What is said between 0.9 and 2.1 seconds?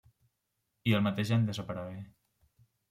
I al mateix any desaparegué.